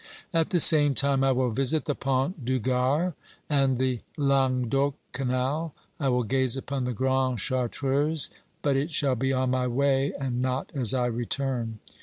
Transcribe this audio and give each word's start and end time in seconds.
At 0.33 0.49
the 0.49 0.59
same 0.59 0.95
time 0.95 1.23
I 1.23 1.31
will 1.31 1.51
visit 1.51 1.85
the 1.85 1.93
Pont 1.93 2.43
du 2.43 2.57
Gard 2.57 3.13
and 3.51 3.77
the 3.77 3.99
Languedoc 4.17 4.95
Canal. 5.11 5.75
I 5.99 6.09
will 6.09 6.23
gaze 6.23 6.57
upon 6.57 6.85
the 6.85 6.93
Grande 6.93 7.39
Chartreuse, 7.39 8.31
but 8.63 8.75
it 8.75 8.89
shall 8.89 9.13
be 9.13 9.31
on 9.31 9.51
my 9.51 9.67
way 9.67 10.11
and 10.19 10.41
not 10.41 10.71
as 10.73 10.95
I 10.95 11.05
return. 11.05 11.77